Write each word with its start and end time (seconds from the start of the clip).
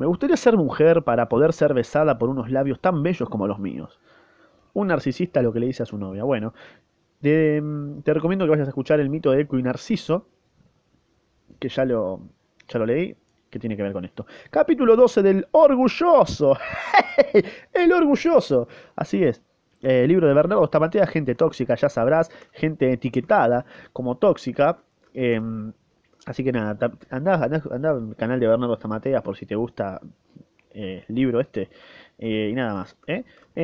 Me 0.00 0.06
gustaría 0.06 0.38
ser 0.38 0.56
mujer 0.56 1.02
para 1.02 1.28
poder 1.28 1.52
ser 1.52 1.74
besada 1.74 2.18
por 2.18 2.30
unos 2.30 2.50
labios 2.50 2.80
tan 2.80 3.02
bellos 3.02 3.28
como 3.28 3.46
los 3.46 3.58
míos. 3.58 4.00
Un 4.72 4.86
narcisista 4.86 5.42
lo 5.42 5.52
que 5.52 5.60
le 5.60 5.66
dice 5.66 5.82
a 5.82 5.86
su 5.86 5.98
novia. 5.98 6.24
Bueno, 6.24 6.54
te, 7.20 7.62
te 8.02 8.14
recomiendo 8.14 8.46
que 8.46 8.50
vayas 8.50 8.66
a 8.66 8.70
escuchar 8.70 8.98
el 8.98 9.10
mito 9.10 9.30
de 9.30 9.42
Eco 9.42 9.58
y 9.58 9.62
Narciso, 9.62 10.26
que 11.58 11.68
ya 11.68 11.84
lo, 11.84 12.22
ya 12.66 12.78
lo 12.78 12.86
leí, 12.86 13.14
que 13.50 13.58
tiene 13.58 13.76
que 13.76 13.82
ver 13.82 13.92
con 13.92 14.06
esto. 14.06 14.24
Capítulo 14.48 14.96
12 14.96 15.22
del 15.22 15.46
Orgulloso. 15.50 16.56
el 17.74 17.92
Orgulloso. 17.92 18.68
Así 18.96 19.22
es. 19.22 19.42
Eh, 19.82 20.06
libro 20.06 20.26
de 20.28 20.32
Bernardo 20.32 20.64
Stamatea, 20.64 21.06
gente 21.06 21.34
tóxica, 21.34 21.74
ya 21.74 21.90
sabrás, 21.90 22.30
gente 22.52 22.90
etiquetada 22.90 23.66
como 23.92 24.16
tóxica. 24.16 24.78
Em, 25.12 25.74
así 26.30 26.44
que 26.44 26.52
nada, 26.52 26.70
anda, 27.10 27.34
anda, 27.34 27.62
anda 27.70 27.90
al 27.90 28.16
canal 28.16 28.40
de 28.40 28.46
Bernardo 28.46 28.76
Stamatea 28.76 29.22
por 29.22 29.36
si 29.36 29.46
te 29.46 29.54
gusta 29.54 30.00
eh, 30.72 31.04
el 31.08 31.14
libro 31.14 31.40
este. 31.40 31.68
Eh, 32.18 32.50
y 32.50 32.54
nada 32.54 32.74
más. 32.74 32.96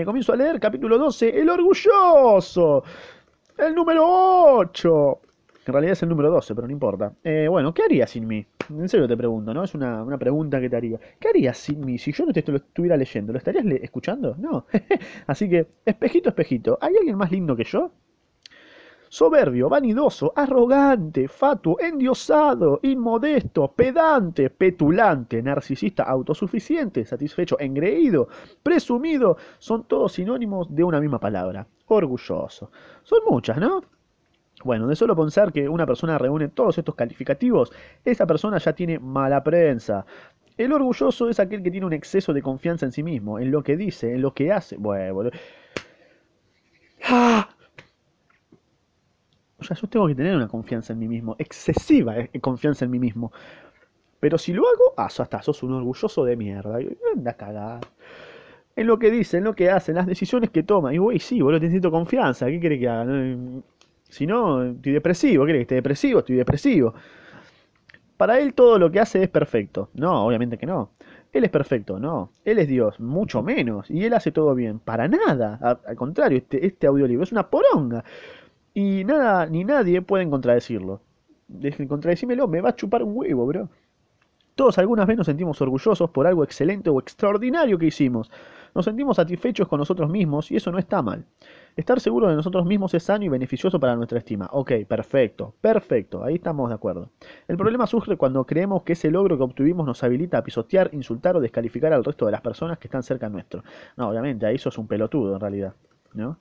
comienzo 0.05 0.33
a 0.33 0.37
leer 0.37 0.59
capítulo 0.59 0.99
12, 0.99 1.39
El 1.41 1.49
Orgulloso. 1.49 2.85
El 3.57 3.75
número 3.75 4.05
8. 4.59 5.21
En 5.67 5.73
realidad 5.73 5.93
es 5.93 6.03
el 6.03 6.09
número 6.09 6.31
12, 6.31 6.55
pero 6.55 6.67
no 6.67 6.73
importa. 6.73 7.13
bueno, 7.49 7.73
¿qué 7.73 7.83
harías 7.83 8.11
sin 8.11 8.27
mí? 8.27 8.47
En 8.69 8.89
serio 8.89 9.09
te 9.09 9.17
pregunto, 9.17 9.55
¿no? 9.55 9.65
Es 9.65 9.75
una, 9.75 10.03
una, 10.03 10.19
pregunta 10.19 10.61
que 10.61 10.69
te 10.69 10.77
haría. 10.77 10.99
¿Qué 11.21 11.29
harías 11.29 11.59
sin 11.59 11.85
mí? 11.85 11.99
Si 11.99 12.13
yo 12.13 12.27
no 12.27 12.33
te 12.33 12.45
lo 12.51 12.59
estuviera 12.59 12.97
leyendo, 12.97 13.33
¿lo 13.33 13.39
estarías 13.39 13.65
escuchando? 13.83 14.35
No. 14.39 14.67
Así 15.27 15.49
que, 15.49 15.67
espejito, 15.85 16.29
espejito, 16.29 16.79
¿hay 16.81 16.97
alguien 16.97 17.17
más 17.17 17.31
lindo 17.31 17.57
que 17.57 17.65
yo? 17.65 17.91
Soberbio, 19.09 19.69
vanidoso, 19.69 20.33
arrogante, 20.35 21.29
fatuo, 21.29 21.79
endiosado, 21.81 22.81
inmodesto, 22.83 23.73
pedante, 23.73 24.51
petulante, 24.51 25.43
narcisista, 25.43 26.03
autosuficiente, 26.03 27.05
satisfecho, 27.05 27.57
engreído, 27.61 28.29
presumido, 28.63 29.37
son 29.59 29.85
todos 29.85 30.13
sinónimos 30.13 30.75
de 30.75 30.85
una 30.85 31.01
misma 31.01 31.21
palabra. 31.21 31.67
Orgulloso. 31.87 32.71
Son 33.05 33.21
muchas, 33.29 33.59
¿no? 33.59 33.83
Bueno, 34.65 34.89
de 34.89 34.97
solo 34.97 35.15
pensar 35.15 35.53
que 35.53 35.69
una 35.69 35.87
persona 35.87 36.19
reúne 36.19 36.49
todos 36.49 36.79
estos 36.79 36.95
calificativos, 36.95 37.73
esa 38.05 38.27
persona 38.27 38.59
ya 38.59 38.73
tiene 38.73 38.99
mala 38.99 39.45
prensa. 39.45 40.05
El 40.57 40.73
orgulloso 40.73 41.29
es 41.29 41.39
aquel 41.39 41.63
que 41.63 41.71
tiene 41.71 41.87
un 41.87 41.93
exceso 41.93 42.33
de 42.33 42.43
confianza 42.43 42.87
en 42.87 42.93
sí 42.93 43.03
mismo, 43.03 43.39
en 43.39 43.51
lo 43.51 43.63
que 43.63 43.77
dice, 43.77 44.15
en 44.15 44.23
lo 44.23 44.33
que 44.33 44.53
hace. 44.53 44.77
Bueno, 44.77 45.31
¡Ah! 47.05 47.49
Sea, 49.67 49.77
yo 49.77 49.89
tengo 49.89 50.07
que 50.07 50.15
tener 50.15 50.37
una 50.37 50.49
confianza 50.49 50.93
en 50.93 50.99
mí 51.01 51.09
mismo, 51.09 51.37
excesiva 51.39 52.19
eh, 52.19 52.31
confianza 52.41 52.85
en 52.85 52.91
mí 52.91 52.99
mismo. 52.99 53.33
Pero 54.21 54.39
si 54.39 54.53
lo 54.53 54.63
hago, 54.63 54.95
ah, 54.97 55.09
ya 55.09 55.43
sos 55.43 55.63
un 55.63 55.75
orgulloso 55.75 56.25
de 56.25 56.37
mierda. 56.37 56.79
Anda 57.15 57.31
a 57.33 57.35
cagar. 57.35 57.81
En 58.75 58.87
lo 58.87 58.99
que 58.99 59.11
dice, 59.11 59.39
en 59.39 59.45
lo 59.45 59.55
que 59.55 59.71
hace, 59.71 59.93
en 59.93 59.97
las 59.97 60.07
decisiones 60.07 60.51
que 60.51 60.63
toma. 60.63 60.95
Y 60.95 60.99
güey, 60.99 61.19
sí, 61.19 61.41
boludo, 61.41 61.61
necesito 61.61 61.91
confianza. 61.91 62.47
¿Qué 62.47 62.61
quiere 62.61 62.79
que 62.79 62.89
haga? 62.89 63.63
Si 64.09 64.27
no, 64.27 64.65
estoy 64.65 64.93
depresivo. 64.93 65.47
¿Qué 65.47 65.53
que 65.53 65.61
esté 65.63 65.75
depresivo? 65.77 66.21
Estoy 66.21 66.37
depresivo. 66.37 66.95
Para 68.17 68.39
él 68.39 68.55
todo 68.55 68.79
lo 68.79 68.91
que 68.91 69.01
hace 69.01 69.23
es 69.23 69.29
perfecto. 69.29 69.91
No, 69.95 70.27
obviamente 70.27 70.57
que 70.59 70.67
no. 70.67 70.91
Él 71.33 71.45
es 71.45 71.51
perfecto, 71.51 71.99
no. 71.99 72.33
Él 72.45 72.59
es 72.59 72.69
Dios, 72.69 72.99
mucho 72.99 73.43
menos. 73.43 73.91
Y 73.91 74.05
él 74.05 74.15
hace 74.15 74.33
todo 74.33 74.55
bien. 74.55 74.79
Para 74.79 75.07
nada. 75.09 75.59
Al 75.87 75.97
contrario, 75.97 76.39
este, 76.39 76.65
este 76.67 76.87
audiolibro 76.87 77.25
es 77.25 77.33
una 77.33 77.49
poronga. 77.49 78.05
Y 78.79 79.05
nada, 79.05 79.47
ni 79.47 79.65
nadie 79.65 80.03
puede 80.03 80.29
contradecirlo. 80.29 81.01
Contradecímelo, 81.89 82.47
me 82.47 82.61
va 82.61 82.69
a 82.69 82.77
chupar 82.77 83.03
un 83.03 83.17
huevo, 83.17 83.47
bro. 83.47 83.71
Todos 84.55 84.77
algunas 84.77 85.07
veces 85.07 85.17
nos 85.17 85.27
sentimos 85.29 85.59
orgullosos 85.63 86.11
por 86.11 86.27
algo 86.27 86.45
excelente 86.45 86.91
o 86.91 87.01
extraordinario 87.01 87.79
que 87.79 87.87
hicimos. 87.87 88.31
Nos 88.75 88.85
sentimos 88.85 89.17
satisfechos 89.17 89.67
con 89.67 89.79
nosotros 89.79 90.11
mismos 90.11 90.51
y 90.51 90.57
eso 90.57 90.71
no 90.71 90.79
está 90.79 91.01
mal. 91.01 91.25
Estar 91.75 92.01
seguro 92.01 92.29
de 92.29 92.37
nosotros 92.37 92.67
mismos 92.67 92.93
es 92.93 93.03
sano 93.03 93.25
y 93.25 93.31
beneficioso 93.31 93.81
para 93.81 93.97
nuestra 93.97 94.19
estima. 94.19 94.47
Ok, 94.53 94.73
perfecto, 94.87 95.55
perfecto, 95.63 96.23
ahí 96.23 96.35
estamos 96.35 96.69
de 96.69 96.75
acuerdo. 96.75 97.09
El 97.49 97.57
problema 97.57 97.87
surge 97.87 98.19
cuando 98.19 98.45
creemos 98.45 98.83
que 98.83 98.93
ese 98.93 99.11
logro 99.11 99.39
que 99.39 99.43
obtuvimos 99.43 99.87
nos 99.87 100.05
habilita 100.05 100.37
a 100.37 100.45
pisotear, 100.45 100.91
insultar 100.93 101.35
o 101.35 101.41
descalificar 101.41 101.95
al 101.95 102.05
resto 102.05 102.27
de 102.27 102.33
las 102.33 102.43
personas 102.43 102.79
que 102.79 102.89
están 102.89 103.03
cerca 103.03 103.31
nuestro. 103.31 103.65
No, 103.97 104.11
obviamente, 104.11 104.45
ahí 104.45 104.59
sos 104.59 104.77
un 104.77 104.87
pelotudo 104.87 105.33
en 105.33 105.41
realidad. 105.41 105.73
¿no? 106.13 106.39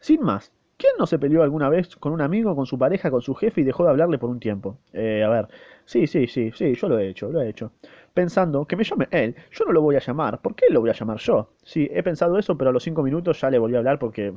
Sin 0.00 0.20
más, 0.22 0.50
¿Quién 0.76 0.92
no 0.98 1.06
se 1.06 1.18
peleó 1.18 1.42
alguna 1.42 1.68
vez 1.68 1.96
con 1.96 2.12
un 2.12 2.20
amigo, 2.20 2.56
con 2.56 2.66
su 2.66 2.78
pareja, 2.78 3.10
con 3.10 3.22
su 3.22 3.34
jefe 3.34 3.60
y 3.60 3.64
dejó 3.64 3.84
de 3.84 3.90
hablarle 3.90 4.18
por 4.18 4.30
un 4.30 4.40
tiempo? 4.40 4.78
Eh, 4.92 5.22
a 5.24 5.28
ver, 5.28 5.48
sí, 5.84 6.06
sí, 6.06 6.26
sí, 6.26 6.50
sí, 6.54 6.74
yo 6.74 6.88
lo 6.88 6.98
he 6.98 7.08
hecho, 7.08 7.30
lo 7.30 7.40
he 7.40 7.48
hecho. 7.48 7.72
Pensando 8.12 8.64
que 8.66 8.76
me 8.76 8.84
llame 8.84 9.08
él, 9.10 9.36
yo 9.52 9.64
no 9.64 9.72
lo 9.72 9.80
voy 9.80 9.96
a 9.96 10.00
llamar, 10.00 10.40
¿por 10.40 10.54
qué 10.54 10.66
lo 10.70 10.80
voy 10.80 10.90
a 10.90 10.94
llamar 10.94 11.18
yo? 11.18 11.50
Sí, 11.62 11.88
he 11.92 12.02
pensado 12.02 12.38
eso, 12.38 12.58
pero 12.58 12.70
a 12.70 12.72
los 12.72 12.82
cinco 12.82 13.02
minutos 13.02 13.40
ya 13.40 13.48
le 13.50 13.58
volví 13.58 13.76
a 13.76 13.78
hablar 13.78 13.98
porque 13.98 14.34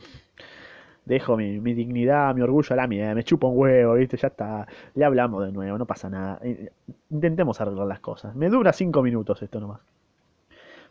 dejo 1.05 1.37
mi, 1.37 1.59
dignidad, 1.59 2.33
mi 2.35 2.41
orgullo 2.41 2.73
a 2.73 2.75
la 2.75 2.87
mía, 2.87 3.13
me 3.15 3.23
chupo 3.23 3.47
un 3.47 3.57
huevo, 3.57 3.93
¿viste? 3.93 4.17
Ya 4.17 4.27
está, 4.27 4.67
le 4.93 5.05
hablamos 5.05 5.45
de 5.45 5.51
nuevo, 5.51 5.77
no 5.77 5.85
pasa 5.85 6.09
nada. 6.09 6.39
Intentemos 7.09 7.61
arreglar 7.61 7.87
las 7.87 7.99
cosas. 7.99 8.35
Me 8.35 8.49
dura 8.49 8.73
cinco 8.73 9.01
minutos 9.01 9.41
esto 9.41 9.59
nomás. 9.59 9.81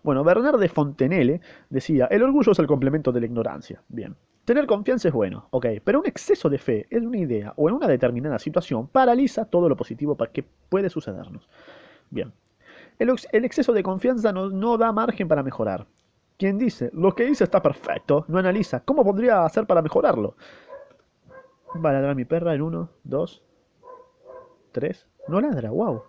Bueno, 0.02 0.22
Bernard 0.22 0.58
de 0.58 0.68
Fontenelle 0.68 1.40
decía, 1.70 2.06
el 2.06 2.22
orgullo 2.22 2.52
es 2.52 2.58
el 2.58 2.66
complemento 2.66 3.10
de 3.10 3.20
la 3.20 3.26
ignorancia. 3.26 3.82
Bien. 3.88 4.14
Tener 4.44 4.66
confianza 4.66 5.08
es 5.08 5.14
bueno, 5.14 5.48
ok, 5.50 5.66
pero 5.82 6.00
un 6.00 6.06
exceso 6.06 6.50
de 6.50 6.58
fe 6.58 6.86
en 6.90 7.06
una 7.06 7.18
idea 7.18 7.54
o 7.56 7.68
en 7.68 7.76
una 7.76 7.88
determinada 7.88 8.38
situación 8.38 8.88
paraliza 8.88 9.46
todo 9.46 9.70
lo 9.70 9.76
positivo 9.76 10.16
para 10.16 10.32
que 10.32 10.44
puede 10.68 10.90
sucedernos. 10.90 11.48
Bien, 12.10 12.32
el, 12.98 13.44
exceso 13.44 13.72
de 13.72 13.82
confianza 13.82 14.32
no, 14.32 14.78
da 14.78 14.92
margen 14.92 15.28
para 15.28 15.42
mejorar. 15.42 15.86
Quien 16.36 16.58
dice, 16.58 16.90
lo 16.92 17.14
que 17.14 17.28
hice 17.28 17.44
está 17.44 17.62
perfecto, 17.62 18.26
no 18.28 18.38
analiza, 18.38 18.80
¿cómo 18.80 19.02
podría 19.02 19.44
hacer 19.44 19.66
para 19.66 19.80
mejorarlo? 19.80 20.36
Va 21.84 21.90
a 21.90 21.92
ladrar 21.94 22.14
mi 22.14 22.24
perra 22.24 22.54
en 22.54 22.62
uno, 22.62 22.90
dos, 23.02 23.42
tres. 24.72 25.06
No 25.26 25.40
ladra, 25.40 25.70
wow. 25.70 26.02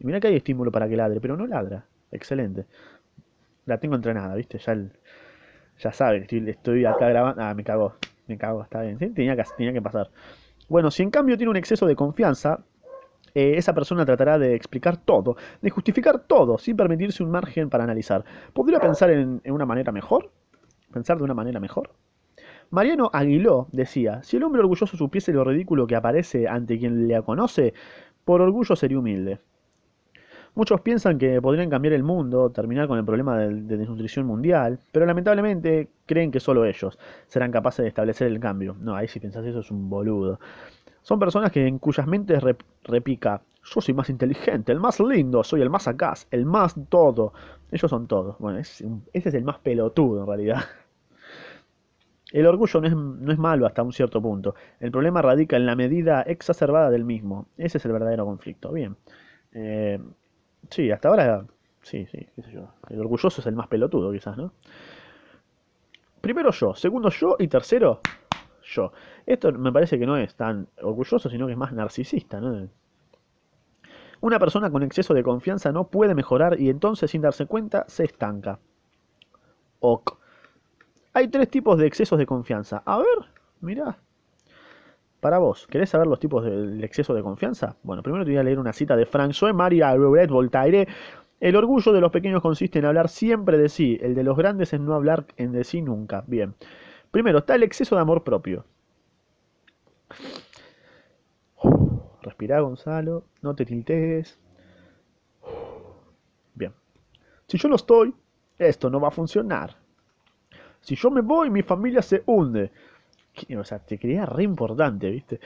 Y 0.00 0.06
mira 0.06 0.18
que 0.18 0.28
hay 0.28 0.36
estímulo 0.36 0.72
para 0.72 0.88
que 0.88 0.96
ladre, 0.96 1.20
pero 1.20 1.36
no 1.36 1.46
ladra. 1.46 1.84
Excelente. 2.10 2.64
La 3.66 3.78
tengo 3.78 3.96
entrenada, 3.96 4.34
¿viste? 4.34 4.58
Ya 4.58 4.72
el, 4.72 4.92
ya 5.78 5.92
sabe, 5.92 6.18
estoy, 6.18 6.48
estoy 6.48 6.84
acá 6.84 7.08
grabando. 7.08 7.42
Ah, 7.42 7.54
me 7.54 7.64
cagó. 7.64 7.94
Me 8.26 8.38
cagó, 8.38 8.62
está 8.62 8.82
bien. 8.82 8.98
¿sí? 8.98 9.10
Tenía, 9.10 9.36
que, 9.36 9.44
tenía 9.56 9.72
que 9.72 9.82
pasar. 9.82 10.10
Bueno, 10.68 10.90
si 10.90 11.02
en 11.02 11.10
cambio 11.10 11.36
tiene 11.36 11.50
un 11.50 11.56
exceso 11.56 11.86
de 11.86 11.94
confianza, 11.94 12.60
eh, 13.34 13.54
esa 13.56 13.74
persona 13.74 14.06
tratará 14.06 14.38
de 14.38 14.54
explicar 14.54 14.96
todo, 14.96 15.36
de 15.60 15.70
justificar 15.70 16.20
todo, 16.20 16.56
sin 16.56 16.76
permitirse 16.76 17.22
un 17.22 17.30
margen 17.30 17.68
para 17.68 17.84
analizar. 17.84 18.24
¿Podría 18.52 18.80
pensar 18.80 19.10
en, 19.10 19.40
en 19.44 19.52
una 19.52 19.66
manera 19.66 19.92
mejor? 19.92 20.30
¿Pensar 20.92 21.18
de 21.18 21.24
una 21.24 21.34
manera 21.34 21.60
mejor? 21.60 21.90
Mariano 22.70 23.10
Aguiló 23.12 23.68
decía, 23.72 24.22
si 24.22 24.36
el 24.36 24.44
hombre 24.44 24.60
orgulloso 24.60 24.96
supiese 24.96 25.32
lo 25.32 25.44
ridículo 25.44 25.86
que 25.86 25.96
aparece 25.96 26.48
ante 26.48 26.78
quien 26.78 27.08
le 27.08 27.20
conoce, 27.22 27.74
por 28.24 28.40
orgullo 28.40 28.74
sería 28.74 28.98
humilde. 28.98 29.38
Muchos 30.56 30.80
piensan 30.82 31.18
que 31.18 31.42
podrían 31.42 31.68
cambiar 31.68 31.94
el 31.94 32.04
mundo, 32.04 32.50
terminar 32.50 32.86
con 32.86 32.96
el 32.96 33.04
problema 33.04 33.38
de, 33.38 33.76
desnutrición 33.76 34.24
mundial, 34.24 34.78
pero 34.92 35.04
lamentablemente 35.04 35.88
creen 36.06 36.30
que 36.30 36.38
solo 36.38 36.64
ellos 36.64 36.96
serán 37.26 37.50
capaces 37.50 37.82
de 37.82 37.88
establecer 37.88 38.28
el 38.28 38.38
cambio. 38.38 38.76
No, 38.78 38.94
ahí 38.94 39.08
si 39.08 39.18
pensás 39.18 39.44
eso 39.44 39.60
es 39.60 39.70
un 39.72 39.90
boludo. 39.90 40.38
Son 41.02 41.18
personas 41.18 41.50
que 41.50 41.66
en 41.66 41.78
cuyas 41.78 42.06
mentes 42.06 42.40
repica, 42.84 43.42
yo 43.64 43.80
soy 43.80 43.94
más 43.94 44.08
inteligente, 44.10 44.70
el 44.70 44.78
más 44.78 45.00
lindo, 45.00 45.42
soy 45.42 45.60
el 45.60 45.70
más 45.70 45.84
sagaz, 45.84 46.28
el 46.30 46.46
más 46.46 46.76
todo. 46.88 47.32
Ellos 47.72 47.90
son 47.90 48.06
todos. 48.06 48.38
Bueno, 48.38 48.60
ese 48.60 48.86
es 49.12 49.34
el 49.34 49.42
más 49.44 49.58
pelotudo 49.58 50.20
en 50.20 50.26
realidad. 50.28 50.60
El 52.32 52.46
orgullo 52.46 52.80
no 52.80 52.86
es, 52.88 52.96
no 52.96 53.32
es, 53.32 53.38
malo 53.38 53.64
hasta 53.64 53.82
un 53.82 53.92
cierto 53.92 54.20
punto. 54.20 54.56
El 54.80 54.90
problema 54.90 55.22
radica 55.22 55.56
en 55.56 55.66
la 55.66 55.76
medida 55.76 56.22
exacerbada 56.22 56.90
del 56.90 57.04
mismo. 57.04 57.46
Ese 57.56 57.78
es 57.78 57.84
el 57.84 57.92
verdadero 57.92 58.24
conflicto. 58.24 58.72
Bien. 58.72 58.96
Eh, 59.52 60.00
Sí, 60.70 60.90
hasta 60.90 61.08
ahora, 61.08 61.46
sí, 61.82 62.06
sí, 62.06 62.26
qué 62.34 62.42
sé 62.42 62.52
yo. 62.52 62.68
El 62.88 63.00
orgulloso 63.00 63.40
es 63.40 63.46
el 63.46 63.54
más 63.54 63.68
pelotudo, 63.68 64.12
quizás, 64.12 64.36
¿no? 64.36 64.52
Primero 66.20 66.50
yo, 66.50 66.74
segundo 66.74 67.08
yo 67.10 67.36
y 67.38 67.46
tercero 67.48 68.04
yo. 68.62 68.92
Esto 69.26 69.52
me 69.52 69.72
parece 69.72 69.98
que 69.98 70.06
no 70.06 70.16
es 70.16 70.34
tan 70.34 70.68
orgulloso, 70.82 71.28
sino 71.30 71.46
que 71.46 71.52
es 71.52 71.58
más 71.58 71.72
narcisista, 71.72 72.40
¿no? 72.40 72.68
Una 74.20 74.40
persona 74.40 74.72
con 74.72 74.82
exceso 74.82 75.14
de 75.14 75.22
confianza 75.22 75.70
no 75.70 75.86
puede 75.88 76.16
mejorar 76.16 76.60
y 76.60 76.68
entonces 76.68 77.12
sin 77.12 77.22
darse 77.22 77.46
cuenta 77.46 77.84
se 77.86 78.02
estanca. 78.02 78.58
Ok. 79.80 80.18
Hay 81.14 81.28
tres 81.28 81.50
tipos 81.50 81.78
de 81.78 81.86
excesos 81.86 82.18
de 82.18 82.26
confianza. 82.26 82.82
A 82.86 82.98
ver, 82.98 83.18
mirá. 83.60 84.03
Para 85.24 85.38
vos, 85.38 85.66
¿querés 85.68 85.88
saber 85.88 86.06
los 86.06 86.20
tipos 86.20 86.44
del 86.44 86.84
exceso 86.84 87.14
de 87.14 87.22
confianza? 87.22 87.76
Bueno, 87.82 88.02
primero 88.02 88.26
te 88.26 88.32
voy 88.32 88.40
a 88.40 88.42
leer 88.42 88.58
una 88.58 88.74
cita 88.74 88.94
de 88.94 89.06
François 89.06 89.54
Maria 89.54 89.94
Voltaire. 89.96 90.86
El 91.40 91.56
orgullo 91.56 91.94
de 91.94 92.02
los 92.02 92.12
pequeños 92.12 92.42
consiste 92.42 92.78
en 92.78 92.84
hablar 92.84 93.08
siempre 93.08 93.56
de 93.56 93.70
sí, 93.70 93.98
el 94.02 94.14
de 94.14 94.22
los 94.22 94.36
grandes 94.36 94.74
en 94.74 94.84
no 94.84 94.92
hablar 94.92 95.24
en 95.38 95.52
de 95.52 95.64
sí 95.64 95.80
nunca. 95.80 96.24
Bien. 96.26 96.54
Primero, 97.10 97.38
está 97.38 97.54
el 97.54 97.62
exceso 97.62 97.94
de 97.94 98.02
amor 98.02 98.22
propio. 98.22 98.66
Respirá, 102.20 102.60
Gonzalo, 102.60 103.24
no 103.40 103.54
te 103.54 103.64
tiltees. 103.64 104.38
Si 107.46 107.56
yo 107.56 107.70
no 107.70 107.76
estoy, 107.76 108.14
esto 108.58 108.90
no 108.90 109.00
va 109.00 109.08
a 109.08 109.10
funcionar. 109.10 109.74
Si 110.82 110.96
yo 110.96 111.10
me 111.10 111.22
voy, 111.22 111.48
mi 111.48 111.62
familia 111.62 112.02
se 112.02 112.22
hunde. 112.26 112.72
O 113.58 113.64
sea, 113.64 113.78
te 113.78 113.98
creía 113.98 114.26
re 114.26 114.44
importante, 114.44 115.10
¿viste? 115.10 115.40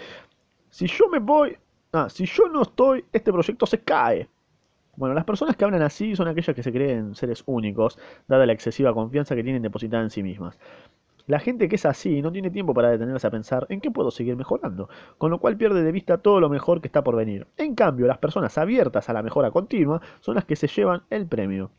Si 0.70 0.86
yo 0.86 1.08
me 1.08 1.18
voy, 1.18 1.56
ah, 1.92 2.08
si 2.08 2.26
yo 2.26 2.48
no 2.48 2.62
estoy, 2.62 3.04
este 3.12 3.32
proyecto 3.32 3.66
se 3.66 3.80
cae. 3.80 4.28
Bueno, 4.96 5.14
las 5.14 5.24
personas 5.24 5.56
que 5.56 5.64
hablan 5.64 5.82
así 5.82 6.16
son 6.16 6.28
aquellas 6.28 6.54
que 6.56 6.62
se 6.62 6.72
creen 6.72 7.14
seres 7.14 7.44
únicos, 7.46 7.98
dada 8.26 8.46
la 8.46 8.52
excesiva 8.52 8.92
confianza 8.92 9.36
que 9.36 9.44
tienen 9.44 9.62
depositada 9.62 10.02
en 10.02 10.10
sí 10.10 10.22
mismas. 10.22 10.58
La 11.28 11.38
gente 11.38 11.68
que 11.68 11.76
es 11.76 11.86
así 11.86 12.22
no 12.22 12.32
tiene 12.32 12.50
tiempo 12.50 12.74
para 12.74 12.90
detenerse 12.90 13.26
a 13.26 13.30
pensar 13.30 13.66
en 13.68 13.80
qué 13.80 13.90
puedo 13.90 14.10
seguir 14.10 14.34
mejorando, 14.34 14.88
con 15.18 15.30
lo 15.30 15.38
cual 15.38 15.56
pierde 15.56 15.82
de 15.82 15.92
vista 15.92 16.18
todo 16.18 16.40
lo 16.40 16.48
mejor 16.48 16.80
que 16.80 16.88
está 16.88 17.04
por 17.04 17.16
venir. 17.16 17.46
En 17.58 17.74
cambio, 17.74 18.06
las 18.06 18.18
personas 18.18 18.56
abiertas 18.56 19.08
a 19.08 19.12
la 19.12 19.22
mejora 19.22 19.50
continua 19.50 20.00
son 20.20 20.34
las 20.34 20.46
que 20.46 20.56
se 20.56 20.68
llevan 20.68 21.02
el 21.10 21.26
premio. 21.26 21.70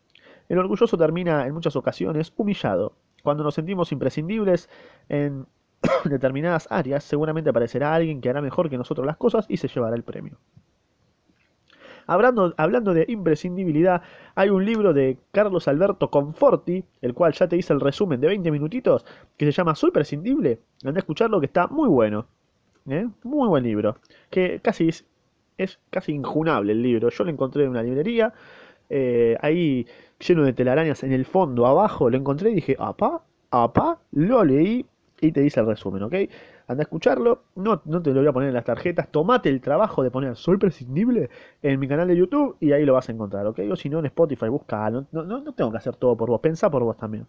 El 0.49 0.59
orgulloso 0.59 0.97
termina 0.97 1.45
en 1.45 1.53
muchas 1.53 1.75
ocasiones 1.75 2.31
humillado. 2.37 2.93
Cuando 3.23 3.43
nos 3.43 3.55
sentimos 3.55 3.91
imprescindibles 3.91 4.69
en 5.09 5.45
determinadas 6.05 6.67
áreas, 6.69 7.03
seguramente 7.03 7.49
aparecerá 7.49 7.93
alguien 7.93 8.21
que 8.21 8.29
hará 8.29 8.41
mejor 8.41 8.69
que 8.69 8.77
nosotros 8.77 9.05
las 9.05 9.17
cosas 9.17 9.45
y 9.47 9.57
se 9.57 9.67
llevará 9.67 9.95
el 9.95 10.03
premio. 10.03 10.37
Hablando, 12.07 12.55
hablando, 12.57 12.95
de 12.95 13.05
imprescindibilidad, 13.07 14.01
hay 14.33 14.49
un 14.49 14.65
libro 14.65 14.93
de 14.93 15.19
Carlos 15.31 15.67
Alberto 15.67 16.09
Conforti, 16.09 16.83
el 17.03 17.13
cual 17.13 17.33
ya 17.33 17.47
te 17.47 17.55
hice 17.55 17.71
el 17.71 17.79
resumen 17.79 18.19
de 18.19 18.27
20 18.27 18.49
minutitos, 18.49 19.05
que 19.37 19.45
se 19.45 19.51
llama 19.51 19.75
Soy 19.75 19.91
prescindible. 19.91 20.59
Andá 20.83 20.97
a 20.97 21.01
escucharlo 21.01 21.39
que 21.39 21.45
está 21.45 21.67
muy 21.67 21.87
bueno. 21.87 22.25
¿eh? 22.89 23.07
Muy 23.21 23.47
buen 23.47 23.63
libro. 23.63 23.97
Que 24.31 24.59
casi 24.59 24.89
es, 24.89 25.79
casi 25.91 26.13
injunable 26.13 26.71
el 26.71 26.81
libro. 26.81 27.09
Yo 27.09 27.23
lo 27.23 27.29
encontré 27.29 27.65
en 27.65 27.69
una 27.69 27.83
librería. 27.83 28.33
Eh, 28.89 29.37
ahí 29.41 29.85
lleno 30.19 30.43
de 30.43 30.53
telarañas 30.53 31.03
en 31.03 31.13
el 31.13 31.25
fondo, 31.25 31.67
abajo, 31.67 32.09
lo 32.09 32.17
encontré 32.17 32.49
y 32.49 32.55
dije, 32.55 32.75
apa, 32.79 33.21
apa, 33.51 33.99
lo 34.11 34.43
leí 34.43 34.83
y 35.21 35.31
te 35.31 35.41
dice 35.41 35.59
el 35.59 35.67
resumen, 35.67 36.03
¿ok? 36.03 36.13
Anda 36.67 36.81
a 36.81 36.83
escucharlo, 36.83 37.43
no, 37.55 37.81
no 37.85 38.01
te 38.01 38.11
lo 38.11 38.19
voy 38.21 38.27
a 38.27 38.33
poner 38.33 38.49
en 38.49 38.55
las 38.55 38.65
tarjetas, 38.65 39.09
tomate 39.09 39.49
el 39.49 39.61
trabajo 39.61 40.03
de 40.03 40.11
poner 40.11 40.35
Soy 40.35 40.57
prescindible 40.57 41.29
en 41.61 41.79
mi 41.79 41.87
canal 41.87 42.07
de 42.07 42.17
YouTube 42.17 42.57
y 42.59 42.71
ahí 42.71 42.85
lo 42.85 42.93
vas 42.93 43.09
a 43.09 43.11
encontrar, 43.11 43.45
¿ok? 43.47 43.59
O 43.71 43.75
si 43.75 43.89
no 43.89 43.99
en 43.99 44.05
Spotify, 44.05 44.47
busca, 44.47 44.89
no, 44.89 45.07
no, 45.11 45.23
no 45.23 45.53
tengo 45.53 45.71
que 45.71 45.77
hacer 45.77 45.95
todo 45.95 46.15
por 46.15 46.29
vos, 46.29 46.39
pensá 46.41 46.69
por 46.69 46.83
vos 46.83 46.97
también. 46.97 47.27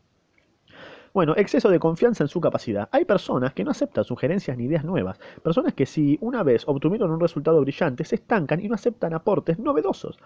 Bueno, 1.13 1.35
exceso 1.37 1.69
de 1.71 1.81
confianza 1.81 2.25
en 2.25 2.29
su 2.29 2.41
capacidad. 2.41 2.89
Hay 2.93 3.05
personas 3.05 3.53
que 3.53 3.65
no 3.65 3.73
aceptan 3.73 4.05
sugerencias 4.05 4.57
ni 4.57 4.65
ideas 4.65 4.85
nuevas. 4.85 5.19
Personas 5.43 5.75
que 5.75 5.87
si 5.87 6.19
una 6.21 6.43
vez 6.43 6.63
obtuvieron 6.67 7.11
un 7.11 7.21
resultado 7.21 7.61
brillante 7.61 8.05
se 8.05 8.15
estancan 8.17 8.61
y 8.61 8.69
no 8.69 8.75
aceptan 8.75 9.15
aportes 9.15 9.59
novedosos 9.59 10.19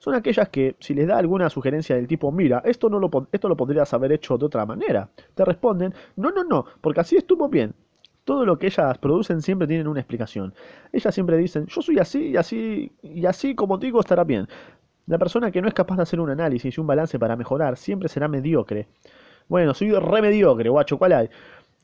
son 0.00 0.14
aquellas 0.14 0.48
que, 0.48 0.76
si 0.80 0.94
les 0.94 1.06
da 1.06 1.18
alguna 1.18 1.50
sugerencia 1.50 1.94
del 1.94 2.08
tipo, 2.08 2.32
mira, 2.32 2.62
esto, 2.64 2.88
no 2.88 2.98
lo, 2.98 3.10
esto 3.30 3.48
lo 3.48 3.56
podrías 3.56 3.92
haber 3.92 4.12
hecho 4.12 4.38
de 4.38 4.46
otra 4.46 4.64
manera, 4.66 5.10
te 5.34 5.44
responden, 5.44 5.94
no, 6.16 6.30
no, 6.30 6.42
no, 6.42 6.64
porque 6.80 7.00
así 7.00 7.16
estuvo 7.16 7.48
bien. 7.48 7.74
Todo 8.24 8.46
lo 8.46 8.58
que 8.58 8.66
ellas 8.66 8.98
producen 8.98 9.42
siempre 9.42 9.66
tienen 9.66 9.88
una 9.88 10.00
explicación. 10.00 10.54
Ellas 10.92 11.14
siempre 11.14 11.36
dicen, 11.36 11.66
yo 11.66 11.82
soy 11.82 11.98
así 11.98 12.28
y 12.28 12.36
así, 12.36 12.92
y 13.02 13.26
así 13.26 13.54
como 13.54 13.76
digo 13.76 14.00
estará 14.00 14.24
bien. 14.24 14.48
La 15.06 15.18
persona 15.18 15.50
que 15.50 15.60
no 15.60 15.68
es 15.68 15.74
capaz 15.74 15.96
de 15.96 16.02
hacer 16.02 16.20
un 16.20 16.30
análisis 16.30 16.76
y 16.76 16.80
un 16.80 16.86
balance 16.86 17.18
para 17.18 17.36
mejorar 17.36 17.76
siempre 17.76 18.08
será 18.08 18.28
mediocre. 18.28 18.88
Bueno, 19.50 19.74
soy 19.74 19.90
re 19.92 20.22
mediocre, 20.22 20.70
guacho, 20.70 20.96
¿cuál 20.96 21.12
hay? 21.12 21.30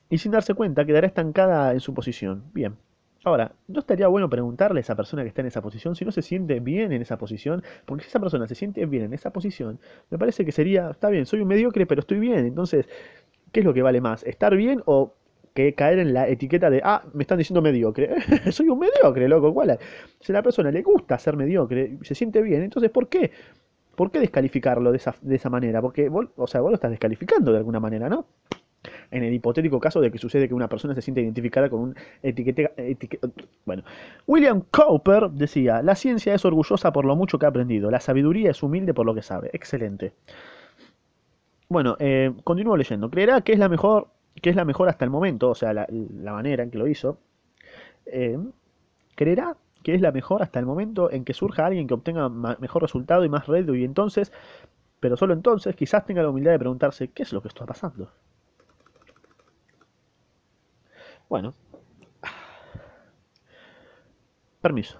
Y 0.09 0.17
sin 0.19 0.31
darse 0.31 0.53
cuenta 0.55 0.85
quedará 0.85 1.07
estancada 1.07 1.73
en 1.73 1.81
su 1.81 1.93
posición. 1.93 2.45
Bien, 2.53 2.77
Ahora, 3.25 3.51
¿no 3.67 3.79
estaría 3.79 4.07
bueno 4.07 4.29
preguntarle 4.29 4.79
a 4.79 4.81
esa 4.81 4.95
persona 4.95 5.23
que 5.23 5.27
está 5.27 5.41
en 5.41 5.47
esa 5.47 5.61
posición 5.61 5.95
si 5.97 6.05
no 6.05 6.13
se 6.13 6.21
siente 6.21 6.61
bien 6.61 6.93
en 6.93 7.01
esa 7.01 7.17
posición? 7.17 7.61
Porque 7.85 8.03
si 8.03 8.09
esa 8.09 8.21
persona 8.21 8.47
se 8.47 8.55
siente 8.55 8.85
bien 8.85 9.03
en 9.03 9.13
esa 9.13 9.31
posición, 9.33 9.81
me 10.09 10.17
parece 10.17 10.45
que 10.45 10.53
sería, 10.53 10.91
está 10.91 11.09
bien, 11.09 11.25
soy 11.25 11.41
un 11.41 11.49
mediocre, 11.49 11.85
pero 11.85 11.99
estoy 11.99 12.19
bien. 12.19 12.45
Entonces, 12.45 12.87
¿qué 13.51 13.61
es 13.61 13.65
lo 13.65 13.73
que 13.73 13.81
vale 13.81 13.99
más? 14.01 14.23
¿Estar 14.23 14.55
bien 14.55 14.81
o 14.85 15.13
que 15.53 15.75
caer 15.75 15.99
en 15.99 16.13
la 16.13 16.29
etiqueta 16.29 16.69
de, 16.69 16.81
ah, 16.85 17.03
me 17.13 17.23
están 17.23 17.37
diciendo 17.37 17.61
mediocre? 17.61 18.15
soy 18.51 18.69
un 18.69 18.79
mediocre, 18.79 19.27
loco, 19.27 19.53
¿cuál? 19.53 19.77
Si 20.21 20.31
a 20.31 20.35
la 20.35 20.43
persona 20.43 20.71
le 20.71 20.81
gusta 20.81 21.19
ser 21.19 21.35
mediocre, 21.35 21.97
se 22.03 22.15
siente 22.15 22.41
bien, 22.41 22.63
entonces, 22.63 22.91
¿por 22.91 23.09
qué? 23.09 23.31
¿Por 23.97 24.11
qué 24.11 24.19
descalificarlo 24.19 24.91
de 24.91 24.97
esa, 24.97 25.15
de 25.21 25.35
esa 25.35 25.49
manera? 25.49 25.81
Porque, 25.81 26.07
vos, 26.07 26.27
o 26.35 26.45
sea, 26.45 26.61
vos 26.61 26.69
lo 26.69 26.75
estás 26.75 26.91
descalificando 26.91 27.51
de 27.51 27.57
alguna 27.57 27.79
manera, 27.79 28.07
¿no? 28.07 28.27
en 29.09 29.23
el 29.23 29.33
hipotético 29.33 29.79
caso 29.79 29.99
de 30.01 30.11
que 30.11 30.19
sucede 30.19 30.47
que 30.47 30.53
una 30.53 30.69
persona 30.69 30.93
se 30.93 31.01
siente 31.01 31.21
identificada 31.21 31.67
con 31.67 31.79
un 31.79 31.95
etiquete... 32.21 32.71
bueno, 33.65 33.83
William 34.27 34.61
Cowper 34.69 35.31
decía, 35.31 35.81
la 35.81 35.95
ciencia 35.95 36.35
es 36.35 36.45
orgullosa 36.45 36.93
por 36.93 37.05
lo 37.05 37.15
mucho 37.15 37.39
que 37.39 37.47
ha 37.47 37.49
aprendido, 37.49 37.89
la 37.89 37.99
sabiduría 37.99 38.51
es 38.51 38.61
humilde 38.61 38.93
por 38.93 39.07
lo 39.07 39.15
que 39.15 39.23
sabe. 39.23 39.49
Excelente. 39.51 40.13
Bueno, 41.67 41.97
eh, 41.99 42.31
continúo 42.43 42.77
leyendo. 42.77 43.09
Creerá 43.09 43.41
que 43.41 43.53
es 43.53 43.59
la 43.59 43.67
mejor, 43.67 44.09
que 44.41 44.51
es 44.51 44.55
la 44.55 44.63
mejor 44.63 44.89
hasta 44.89 45.05
el 45.05 45.11
momento, 45.11 45.49
o 45.49 45.55
sea, 45.55 45.73
la, 45.73 45.87
manera 46.31 46.63
en 46.63 46.69
que 46.69 46.77
lo 46.77 46.87
hizo. 46.87 47.17
Eh, 48.05 48.37
creerá 49.15 49.57
que 49.87 49.95
es 49.95 50.01
la 50.01 50.11
mejor 50.11 50.43
hasta 50.43 50.59
el 50.59 50.65
momento 50.65 51.09
en 51.09 51.23
que 51.23 51.33
surja 51.33 51.65
alguien 51.65 51.87
que 51.87 51.93
obtenga 51.93 52.27
mejor 52.27 52.81
resultado 52.81 53.23
y 53.23 53.29
más 53.29 53.47
red 53.47 53.73
y 53.73 53.85
entonces, 53.85 54.33
pero 54.99 55.15
solo 55.15 55.33
entonces, 55.33 55.77
quizás 55.77 56.05
tenga 56.05 56.21
la 56.21 56.29
humildad 56.29 56.51
de 56.51 56.59
preguntarse 56.59 57.07
qué 57.11 57.23
es 57.23 57.31
lo 57.31 57.41
que 57.41 57.47
está 57.47 57.65
pasando. 57.65 58.11
Bueno. 61.29 61.53
Permiso. 64.59 64.99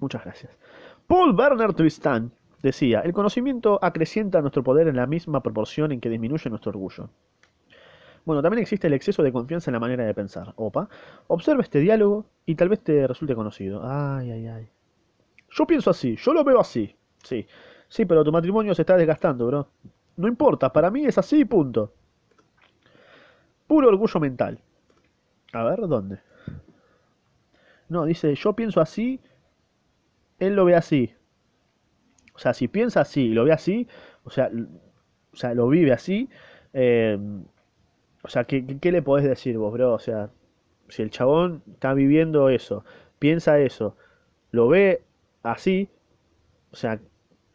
Muchas 0.00 0.24
gracias. 0.24 0.58
Paul 1.06 1.36
Werner 1.38 1.74
Tristan 1.74 2.32
decía, 2.60 3.02
el 3.02 3.12
conocimiento 3.12 3.78
acrecienta 3.80 4.40
nuestro 4.40 4.64
poder 4.64 4.88
en 4.88 4.96
la 4.96 5.06
misma 5.06 5.44
proporción 5.44 5.92
en 5.92 6.00
que 6.00 6.10
disminuye 6.10 6.50
nuestro 6.50 6.70
orgullo. 6.70 7.08
Bueno, 8.28 8.42
también 8.42 8.60
existe 8.60 8.88
el 8.88 8.92
exceso 8.92 9.22
de 9.22 9.32
confianza 9.32 9.70
en 9.70 9.72
la 9.72 9.80
manera 9.80 10.04
de 10.04 10.12
pensar. 10.12 10.52
Opa, 10.56 10.90
observa 11.28 11.62
este 11.62 11.80
diálogo 11.80 12.26
y 12.44 12.56
tal 12.56 12.68
vez 12.68 12.80
te 12.80 13.06
resulte 13.06 13.34
conocido. 13.34 13.80
Ay, 13.82 14.30
ay, 14.30 14.46
ay. 14.46 14.68
Yo 15.48 15.66
pienso 15.66 15.88
así, 15.88 16.14
yo 16.16 16.34
lo 16.34 16.44
veo 16.44 16.60
así. 16.60 16.94
Sí, 17.22 17.46
sí, 17.88 18.04
pero 18.04 18.22
tu 18.22 18.30
matrimonio 18.30 18.74
se 18.74 18.82
está 18.82 18.98
desgastando, 18.98 19.46
bro. 19.46 19.68
No 20.18 20.28
importa, 20.28 20.70
para 20.70 20.90
mí 20.90 21.06
es 21.06 21.16
así, 21.16 21.46
punto. 21.46 21.94
Puro 23.66 23.88
orgullo 23.88 24.20
mental. 24.20 24.58
A 25.54 25.64
ver, 25.64 25.88
¿dónde? 25.88 26.20
No, 27.88 28.04
dice, 28.04 28.34
yo 28.34 28.52
pienso 28.52 28.82
así, 28.82 29.22
él 30.38 30.54
lo 30.54 30.66
ve 30.66 30.74
así. 30.74 31.14
O 32.34 32.38
sea, 32.38 32.52
si 32.52 32.68
piensa 32.68 33.00
así 33.00 33.22
y 33.22 33.32
lo 33.32 33.44
ve 33.44 33.52
así, 33.52 33.88
o 34.24 34.28
sea, 34.28 34.50
o 35.32 35.36
sea 35.36 35.54
lo 35.54 35.66
vive 35.68 35.92
así, 35.92 36.28
eh, 36.74 37.18
o 38.28 38.30
sea, 38.30 38.44
¿qué, 38.44 38.62
¿qué, 38.78 38.92
le 38.92 39.00
podés 39.00 39.24
decir 39.24 39.56
vos, 39.56 39.72
bro? 39.72 39.94
O 39.94 39.98
sea, 39.98 40.28
si 40.90 41.00
el 41.00 41.10
chabón 41.10 41.62
está 41.72 41.94
viviendo 41.94 42.50
eso, 42.50 42.84
piensa 43.18 43.58
eso, 43.58 43.96
lo 44.50 44.68
ve 44.68 45.00
así, 45.42 45.88
o 46.70 46.76
sea, 46.76 47.00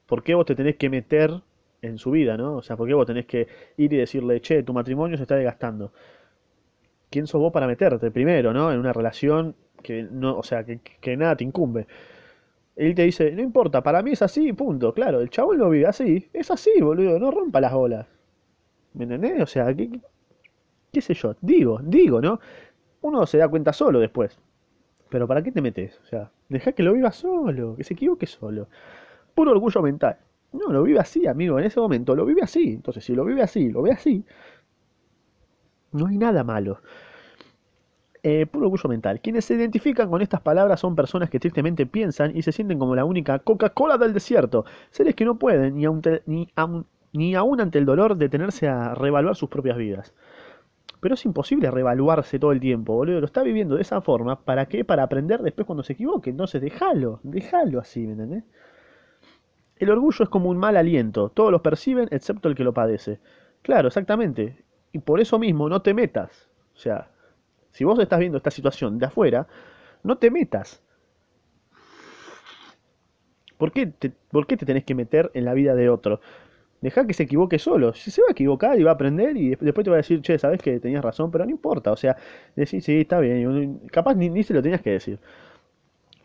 ¿por 0.07 0.23
qué 0.23 0.33
vos 0.33 0.47
te 0.47 0.55
tenés 0.55 0.77
que 0.77 0.89
meter 0.89 1.41
en 1.83 1.99
su 1.99 2.09
vida, 2.09 2.37
¿no? 2.37 2.55
O 2.55 2.63
sea, 2.63 2.75
¿por 2.75 2.87
qué 2.87 2.95
vos 2.95 3.05
tenés 3.05 3.27
que 3.27 3.47
ir 3.77 3.93
y 3.93 3.97
decirle, 3.97 4.41
che, 4.41 4.63
tu 4.63 4.73
matrimonio 4.73 5.15
se 5.15 5.23
está 5.23 5.35
desgastando? 5.35 5.93
¿Quién 7.11 7.27
sos 7.27 7.39
vos 7.39 7.53
para 7.53 7.67
meterte 7.67 8.09
primero, 8.09 8.51
¿no? 8.51 8.71
En 8.71 8.79
una 8.79 8.93
relación 8.93 9.55
que 9.83 10.07
no, 10.09 10.39
o 10.39 10.43
sea, 10.43 10.65
que, 10.65 11.17
nada 11.17 11.35
te 11.35 11.43
incumbe. 11.43 11.85
Él 12.75 12.95
te 12.95 13.03
dice, 13.03 13.31
no 13.31 13.43
importa, 13.43 13.83
para 13.83 14.01
mí 14.01 14.13
es 14.13 14.23
así, 14.23 14.53
punto. 14.53 14.91
Claro, 14.95 15.21
el 15.21 15.29
chabón 15.29 15.59
lo 15.59 15.69
vive 15.69 15.85
así. 15.85 16.29
Es 16.33 16.49
así, 16.49 16.81
boludo, 16.81 17.19
no 17.19 17.29
rompa 17.29 17.61
las 17.61 17.73
olas. 17.73 18.07
¿Me 18.93 19.03
entendés? 19.03 19.39
O 19.43 19.45
sea, 19.45 19.71
¿qué, 19.75 19.89
qué 20.93 21.01
sé 21.01 21.13
yo? 21.15 21.35
Digo, 21.41 21.79
digo, 21.83 22.21
¿no? 22.21 22.39
Uno 23.01 23.25
se 23.25 23.37
da 23.39 23.49
cuenta 23.49 23.73
solo 23.73 23.99
después. 23.99 24.39
Pero 25.09 25.27
¿para 25.27 25.43
qué 25.43 25.51
te 25.51 25.61
metes? 25.61 25.99
O 26.03 26.07
sea, 26.07 26.31
deja 26.49 26.71
que 26.73 26.83
lo 26.83 26.93
viva 26.93 27.11
solo, 27.11 27.75
que 27.75 27.83
se 27.83 27.93
equivoque 27.95 28.27
solo. 28.27 28.67
Puro 29.35 29.51
orgullo 29.51 29.81
mental. 29.81 30.17
No, 30.53 30.69
lo 30.69 30.83
vive 30.83 30.99
así, 30.99 31.27
amigo, 31.27 31.59
en 31.59 31.65
ese 31.65 31.79
momento 31.79 32.15
lo 32.15 32.25
vive 32.25 32.43
así. 32.43 32.73
Entonces, 32.73 33.03
si 33.03 33.15
lo 33.15 33.25
vive 33.25 33.41
así, 33.41 33.69
lo 33.69 33.81
ve 33.81 33.91
así, 33.91 34.25
no 35.91 36.07
hay 36.07 36.17
nada 36.17 36.43
malo. 36.43 36.81
Eh, 38.23 38.45
puro 38.45 38.67
orgullo 38.67 38.89
mental. 38.89 39.19
Quienes 39.19 39.45
se 39.45 39.55
identifican 39.55 40.09
con 40.09 40.21
estas 40.21 40.41
palabras 40.41 40.79
son 40.79 40.95
personas 40.95 41.29
que 41.29 41.39
tristemente 41.39 41.85
piensan 41.85 42.35
y 42.35 42.41
se 42.41 42.53
sienten 42.53 42.79
como 42.79 42.95
la 42.95 43.03
única 43.03 43.39
Coca-Cola 43.39 43.97
del 43.97 44.13
desierto. 44.13 44.65
Seres 44.91 45.15
que 45.15 45.25
no 45.25 45.37
pueden, 45.37 45.75
ni 45.75 45.85
aun, 45.85 46.01
ni, 46.25 46.47
ni 47.11 47.35
ante 47.35 47.79
el 47.79 47.85
dolor, 47.85 48.15
detenerse 48.15 48.67
a 48.67 48.95
reevaluar 48.95 49.35
sus 49.35 49.49
propias 49.49 49.77
vidas. 49.77 50.13
Pero 51.03 51.15
es 51.15 51.25
imposible 51.25 51.69
reevaluarse 51.69 52.39
todo 52.39 52.53
el 52.53 52.61
tiempo, 52.61 52.93
boludo. 52.93 53.19
Lo 53.19 53.25
está 53.25 53.43
viviendo 53.43 53.75
de 53.75 53.81
esa 53.81 53.99
forma. 53.99 54.39
¿Para 54.39 54.67
qué? 54.67 54.85
Para 54.85 55.03
aprender 55.03 55.41
después 55.41 55.67
cuando 55.67 55.83
se 55.83 55.91
equivoque. 55.91 56.29
Entonces, 56.29 56.61
déjalo, 56.61 57.19
déjalo 57.23 57.81
así, 57.81 58.07
¿me 58.07 58.13
entendés? 58.13 58.45
El 59.75 59.89
orgullo 59.89 60.23
es 60.23 60.29
como 60.29 60.49
un 60.49 60.57
mal 60.57 60.77
aliento, 60.77 61.27
todos 61.27 61.51
lo 61.51 61.61
perciben 61.61 62.07
excepto 62.11 62.47
el 62.47 62.55
que 62.55 62.63
lo 62.63 62.73
padece. 62.73 63.19
Claro, 63.63 63.89
exactamente. 63.89 64.63
Y 64.93 64.99
por 64.99 65.19
eso 65.19 65.37
mismo 65.39 65.67
no 65.67 65.81
te 65.81 65.93
metas. 65.93 66.49
O 66.73 66.77
sea, 66.77 67.09
si 67.71 67.83
vos 67.83 67.99
estás 67.99 68.19
viendo 68.19 68.37
esta 68.37 68.49
situación 68.51 68.97
de 68.97 69.07
afuera, 69.07 69.45
no 70.03 70.17
te 70.17 70.31
metas. 70.31 70.81
¿Por 73.57 73.73
qué, 73.73 73.87
te, 73.87 74.11
¿Por 74.31 74.47
qué 74.47 74.55
te 74.55 74.65
tenés 74.65 74.85
que 74.85 74.95
meter 74.95 75.31
en 75.33 75.43
la 75.43 75.53
vida 75.53 75.75
de 75.75 75.89
otro? 75.89 76.21
Deja 76.83 77.07
que 77.07 77.13
se 77.13 77.23
equivoque 77.23 77.59
solo. 77.59 77.93
Se 77.93 78.21
va 78.21 78.27
a 78.27 78.31
equivocar 78.33 78.77
y 78.77 78.83
va 78.83 78.91
a 78.91 78.93
aprender 78.95 79.37
y 79.37 79.55
después 79.55 79.85
te 79.85 79.89
va 79.89 79.95
a 79.95 80.03
decir, 80.03 80.21
che, 80.21 80.37
sabes 80.37 80.61
que 80.61 80.81
tenías 80.81 81.01
razón, 81.01 81.31
pero 81.31 81.45
no 81.45 81.51
importa. 81.51 81.93
O 81.93 81.95
sea, 81.95 82.17
decir, 82.57 82.81
sí, 82.81 82.99
está 82.99 83.21
bien. 83.21 83.79
Capaz 83.89 84.15
ni, 84.15 84.29
ni 84.29 84.43
se 84.43 84.53
lo 84.53 84.61
tenías 84.61 84.81
que 84.81 84.91
decir. 84.91 85.17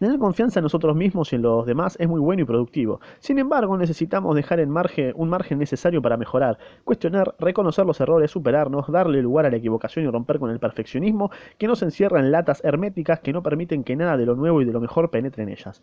Tener 0.00 0.18
confianza 0.18 0.58
en 0.58 0.64
nosotros 0.64 0.96
mismos 0.96 1.32
y 1.32 1.36
en 1.36 1.42
los 1.42 1.64
demás 1.64 1.96
es 2.00 2.08
muy 2.08 2.18
bueno 2.18 2.42
y 2.42 2.44
productivo. 2.44 3.00
Sin 3.20 3.38
embargo, 3.38 3.78
necesitamos 3.78 4.34
dejar 4.34 4.58
en 4.58 4.68
margen, 4.70 5.12
un 5.14 5.28
margen 5.28 5.60
necesario 5.60 6.02
para 6.02 6.16
mejorar, 6.16 6.58
cuestionar, 6.82 7.36
reconocer 7.38 7.86
los 7.86 8.00
errores, 8.00 8.32
superarnos, 8.32 8.90
darle 8.90 9.22
lugar 9.22 9.46
a 9.46 9.50
la 9.50 9.58
equivocación 9.58 10.06
y 10.06 10.08
romper 10.10 10.40
con 10.40 10.50
el 10.50 10.58
perfeccionismo 10.58 11.30
que 11.56 11.68
nos 11.68 11.82
encierra 11.82 12.18
en 12.18 12.32
latas 12.32 12.64
herméticas 12.64 13.20
que 13.20 13.32
no 13.32 13.44
permiten 13.44 13.84
que 13.84 13.94
nada 13.94 14.16
de 14.16 14.26
lo 14.26 14.34
nuevo 14.34 14.60
y 14.60 14.64
de 14.64 14.72
lo 14.72 14.80
mejor 14.80 15.10
penetre 15.10 15.44
en 15.44 15.50
ellas. 15.50 15.82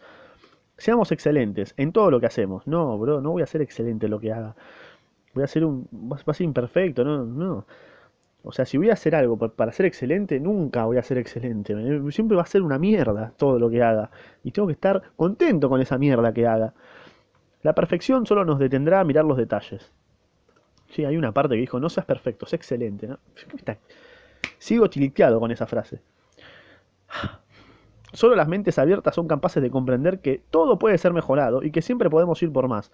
Seamos 0.77 1.11
excelentes 1.11 1.73
en 1.77 1.91
todo 1.91 2.11
lo 2.11 2.19
que 2.19 2.25
hacemos. 2.25 2.67
No, 2.67 2.97
bro, 2.97 3.21
no 3.21 3.31
voy 3.31 3.43
a 3.43 3.47
ser 3.47 3.61
excelente 3.61 4.07
en 4.07 4.11
lo 4.11 4.19
que 4.19 4.33
haga. 4.33 4.55
Voy 5.33 5.43
a 5.43 5.47
ser 5.47 5.65
un. 5.65 5.87
Va 5.91 6.17
a 6.25 6.33
ser 6.33 6.45
imperfecto, 6.45 7.03
no, 7.03 7.23
no. 7.25 7.65
O 8.43 8.51
sea, 8.51 8.65
si 8.65 8.77
voy 8.77 8.91
a 8.91 8.93
hacer 8.93 9.15
algo 9.15 9.37
para 9.37 9.71
ser 9.71 9.87
excelente, 9.87 10.39
nunca 10.39 10.85
voy 10.85 10.97
a 10.97 11.01
ser 11.01 11.17
excelente. 11.17 11.73
Siempre 12.11 12.37
va 12.37 12.43
a 12.43 12.45
ser 12.45 12.61
una 12.61 12.77
mierda 12.77 13.33
todo 13.37 13.57
lo 13.57 13.71
que 13.71 13.81
haga. 13.81 14.11
Y 14.43 14.51
tengo 14.51 14.67
que 14.67 14.73
estar 14.73 15.01
contento 15.15 15.67
con 15.67 15.81
esa 15.81 15.97
mierda 15.97 16.31
que 16.31 16.45
haga. 16.45 16.73
La 17.63 17.73
perfección 17.73 18.27
solo 18.27 18.45
nos 18.45 18.59
detendrá 18.59 18.99
a 18.99 19.03
mirar 19.03 19.25
los 19.25 19.37
detalles. 19.37 19.91
Sí, 20.89 21.03
hay 21.03 21.17
una 21.17 21.31
parte 21.31 21.55
que 21.55 21.61
dijo, 21.61 21.79
no 21.79 21.89
seas 21.89 22.05
perfecto, 22.05 22.45
sé 22.45 22.57
excelente. 22.57 23.09
Sigo 24.59 24.89
tiliteado 24.91 25.39
con 25.39 25.49
esa 25.49 25.65
frase. 25.65 25.99
Solo 28.13 28.35
las 28.35 28.47
mentes 28.47 28.79
abiertas 28.79 29.15
son 29.15 29.27
capaces 29.27 29.61
de 29.61 29.71
comprender 29.71 30.21
que 30.21 30.41
todo 30.49 30.79
puede 30.79 30.97
ser 30.97 31.13
mejorado 31.13 31.63
y 31.63 31.71
que 31.71 31.81
siempre 31.81 32.09
podemos 32.09 32.41
ir 32.43 32.51
por 32.51 32.67
más. 32.67 32.91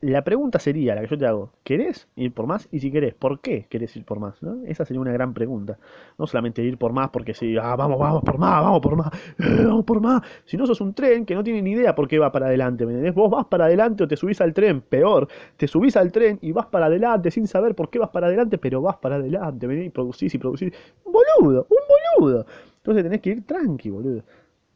La 0.00 0.24
pregunta 0.24 0.58
sería, 0.58 0.94
la 0.94 1.02
que 1.02 1.08
yo 1.08 1.18
te 1.18 1.26
hago, 1.26 1.52
¿querés 1.62 2.08
ir 2.16 2.32
por 2.32 2.46
más? 2.46 2.66
Y 2.72 2.80
si 2.80 2.90
querés, 2.90 3.14
¿por 3.14 3.40
qué 3.40 3.66
querés 3.68 3.94
ir 3.96 4.04
por 4.04 4.18
más? 4.18 4.38
Esa 4.64 4.86
sería 4.86 5.00
una 5.00 5.12
gran 5.12 5.34
pregunta. 5.34 5.78
No 6.18 6.26
solamente 6.26 6.62
ir 6.62 6.78
por 6.78 6.92
más 6.92 7.10
porque 7.10 7.34
si, 7.34 7.56
ah, 7.58 7.76
vamos, 7.76 7.98
vamos 7.98 8.22
por 8.22 8.38
más, 8.38 8.62
vamos 8.62 8.80
por 8.80 8.96
más, 8.96 9.10
vamos 9.38 9.84
por 9.84 10.00
más. 10.00 10.22
Si 10.46 10.56
no 10.56 10.66
sos 10.66 10.80
un 10.80 10.94
tren 10.94 11.26
que 11.26 11.34
no 11.34 11.44
tiene 11.44 11.60
ni 11.60 11.72
idea 11.72 11.94
por 11.94 12.08
qué 12.08 12.18
va 12.18 12.32
para 12.32 12.46
adelante. 12.46 12.84
Vos 13.10 13.30
vas 13.30 13.46
para 13.46 13.66
adelante 13.66 14.04
o 14.04 14.08
te 14.08 14.16
subís 14.16 14.40
al 14.40 14.54
tren, 14.54 14.80
peor, 14.80 15.28
te 15.56 15.68
subís 15.68 15.96
al 15.96 16.10
tren 16.10 16.38
y 16.40 16.52
vas 16.52 16.66
para 16.66 16.86
adelante 16.86 17.30
sin 17.30 17.46
saber 17.46 17.74
por 17.74 17.90
qué 17.90 17.98
vas 17.98 18.10
para 18.10 18.28
adelante, 18.28 18.58
pero 18.58 18.80
vas 18.80 18.96
para 18.96 19.16
adelante, 19.16 19.66
¿me 19.66 19.84
Y 19.84 19.90
producís 19.90 20.34
y 20.34 20.38
producís. 20.38 20.72
Un 21.04 21.12
boludo, 21.12 21.66
un 21.68 22.22
boludo. 22.22 22.46
Entonces 22.78 23.02
tenés 23.02 23.20
que 23.20 23.30
ir 23.30 23.46
tranqui, 23.46 23.90
boludo. 23.90 24.22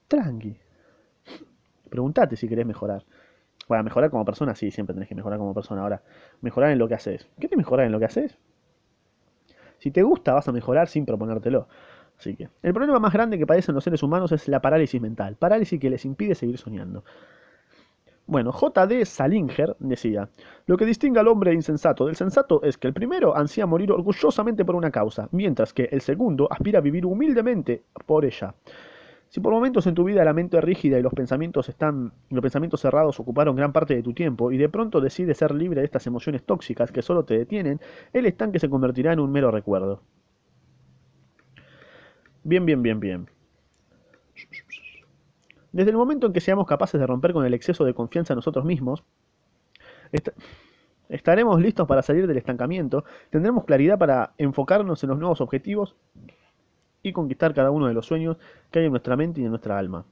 Tranqui. 0.09 0.55
Preguntate 1.89 2.37
si 2.37 2.49
querés 2.49 2.67
mejorar. 2.67 3.05
Para 3.71 3.85
mejorar 3.85 4.11
como 4.11 4.25
persona, 4.25 4.57
sí, 4.57 4.73
siempre 4.73 4.95
tenés 4.95 5.09
que 5.09 5.15
mejorar 5.15 5.39
como 5.39 5.55
persona. 5.55 5.83
Ahora, 5.83 6.03
mejorar 6.41 6.73
en 6.73 6.79
lo 6.81 6.89
que 6.89 6.95
haces. 6.95 7.29
¿Qué 7.39 7.47
te 7.47 7.57
mejorar 7.57 7.87
en 7.87 7.93
lo 7.93 8.01
que 8.01 8.07
haces? 8.07 8.37
Si 9.79 9.93
te 9.93 10.03
gusta, 10.03 10.35
vas 10.35 10.49
a 10.49 10.51
mejorar 10.51 10.89
sin 10.89 11.07
proponértelo. 11.07 11.69
Así 12.19 12.35
que, 12.35 12.49
el 12.65 12.75
problema 12.75 12.99
más 12.99 13.13
grande 13.13 13.39
que 13.39 13.47
padecen 13.47 13.77
los 13.77 13.85
seres 13.85 14.03
humanos 14.03 14.33
es 14.33 14.49
la 14.49 14.61
parálisis 14.61 15.01
mental. 15.01 15.37
Parálisis 15.37 15.79
que 15.79 15.89
les 15.89 16.05
impide 16.05 16.35
seguir 16.35 16.59
soñando. 16.59 17.05
Bueno, 18.27 18.51
J.D. 18.51 19.05
Salinger 19.05 19.77
decía, 19.79 20.29
lo 20.67 20.77
que 20.77 20.85
distingue 20.85 21.21
al 21.21 21.29
hombre 21.29 21.55
insensato 21.55 22.07
del 22.07 22.17
sensato 22.17 22.65
es 22.65 22.77
que 22.77 22.89
el 22.89 22.93
primero 22.93 23.37
ansía 23.37 23.67
morir 23.67 23.93
orgullosamente 23.93 24.65
por 24.65 24.75
una 24.75 24.91
causa, 24.91 25.29
mientras 25.31 25.73
que 25.73 25.85
el 25.93 26.01
segundo 26.01 26.49
aspira 26.51 26.81
a 26.81 26.83
vivir 26.83 27.07
humildemente 27.07 27.85
por 28.05 28.25
ella. 28.25 28.53
Si 29.31 29.39
por 29.39 29.53
momentos 29.53 29.87
en 29.87 29.95
tu 29.95 30.03
vida 30.03 30.25
la 30.25 30.33
mente 30.33 30.61
rígida 30.61 30.99
y 30.99 31.03
los 31.03 31.15
pensamientos 31.15 31.69
están, 31.69 32.13
los 32.31 32.43
pensamientos 32.43 32.81
cerrados 32.81 33.21
ocuparon 33.21 33.55
gran 33.55 33.73
parte 33.73 33.95
de 33.95 34.03
tu 34.03 34.13
tiempo 34.13 34.51
y 34.51 34.59
de 34.59 34.69
pronto 34.69 35.01
decides 35.01 35.39
ser 35.39 35.55
libre 35.55 35.81
de 35.81 35.85
estas 35.85 36.05
emociones 36.09 36.43
tóxicas 36.43 36.91
que 36.91 37.01
solo 37.01 37.25
te 37.25 37.39
detienen, 37.39 37.81
el 38.13 38.27
estanque 38.27 38.59
se 38.59 38.69
convertirá 38.69 39.13
en 39.13 39.21
un 39.21 39.31
mero 39.31 39.53
recuerdo. 39.53 40.03
Bien, 42.43 42.67
bien, 42.67 42.83
bien, 42.83 42.99
bien. 42.99 43.31
Desde 45.71 45.93
el 45.93 45.97
momento 45.97 46.27
en 46.27 46.33
que 46.33 46.41
seamos 46.41 46.67
capaces 46.67 47.01
de 47.01 47.07
romper 47.07 47.33
con 47.33 47.47
el 47.47 47.55
exceso 47.55 47.85
de 47.85 47.95
confianza 47.95 48.33
en 48.33 48.39
nosotros 48.39 48.65
mismos, 48.65 49.05
estaremos 51.09 51.61
listos 51.61 51.87
para 51.87 52.03
salir 52.03 52.27
del 52.27 52.39
estancamiento, 52.39 53.05
tendremos 53.31 53.65
claridad 53.65 53.97
para 53.97 54.33
enfocarnos 54.39 55.05
en 55.05 55.11
los 55.11 55.19
nuevos 55.21 55.41
objetivos 55.41 55.95
y 57.03 57.13
conquistar 57.13 57.55
cada 57.55 57.71
uno 57.71 57.87
de 57.87 57.95
los 57.95 58.07
sueños 58.07 58.37
que 58.71 58.81
hay 58.81 58.87
en 58.87 58.93
nuestra 58.93 59.17
mente 59.17 59.41
y 59.41 59.45
en 59.45 59.51
nuestra 59.51 59.79
alma. 59.79 60.05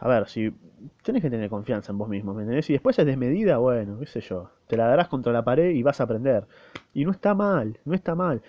A 0.00 0.08
ver, 0.08 0.28
si 0.28 0.54
tenés 1.02 1.22
que 1.22 1.30
tener 1.30 1.48
confianza 1.48 1.92
en 1.92 1.98
vos 1.98 2.08
mismo, 2.08 2.34
¿me 2.34 2.42
entendés? 2.42 2.66
Si 2.66 2.72
después 2.72 2.98
es 2.98 3.06
desmedida, 3.06 3.58
bueno, 3.58 3.98
qué 3.98 4.06
sé 4.06 4.20
yo, 4.20 4.50
te 4.66 4.76
la 4.76 4.86
darás 4.86 5.08
contra 5.08 5.32
la 5.32 5.44
pared 5.44 5.70
y 5.70 5.82
vas 5.82 6.00
a 6.00 6.04
aprender. 6.04 6.46
Y 6.92 7.04
no 7.04 7.10
está 7.10 7.34
mal, 7.34 7.78
no 7.84 7.94
está 7.94 8.14
mal. 8.14 8.42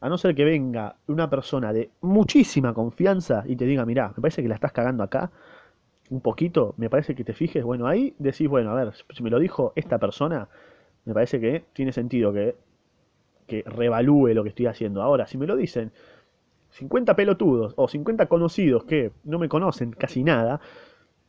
A 0.00 0.08
no 0.08 0.18
ser 0.18 0.34
que 0.34 0.44
venga 0.44 0.96
una 1.06 1.28
persona 1.28 1.72
de 1.72 1.90
muchísima 2.00 2.72
confianza 2.74 3.44
y 3.46 3.56
te 3.56 3.66
diga, 3.66 3.84
mirá, 3.84 4.08
me 4.16 4.22
parece 4.22 4.42
que 4.42 4.48
la 4.48 4.54
estás 4.54 4.72
cagando 4.72 5.02
acá, 5.02 5.30
un 6.10 6.20
poquito, 6.20 6.74
me 6.76 6.88
parece 6.88 7.14
que 7.14 7.24
te 7.24 7.32
fijes, 7.32 7.64
bueno, 7.64 7.86
ahí 7.86 8.14
decís, 8.18 8.48
bueno, 8.48 8.70
a 8.70 8.74
ver, 8.74 8.92
si 9.10 9.22
me 9.22 9.30
lo 9.30 9.38
dijo 9.38 9.72
esta 9.74 9.98
persona, 9.98 10.48
me 11.04 11.14
parece 11.14 11.40
que 11.40 11.64
tiene 11.72 11.92
sentido 11.92 12.32
que 12.32 12.56
que 13.46 13.62
revalúe 13.66 14.34
lo 14.34 14.42
que 14.42 14.50
estoy 14.50 14.66
haciendo. 14.66 15.02
Ahora, 15.02 15.26
si 15.26 15.38
me 15.38 15.46
lo 15.46 15.56
dicen 15.56 15.92
50 16.70 17.16
pelotudos 17.16 17.74
o 17.76 17.88
50 17.88 18.26
conocidos 18.26 18.84
que 18.84 19.12
no 19.24 19.38
me 19.38 19.48
conocen 19.48 19.92
casi 19.92 20.22
nada, 20.22 20.60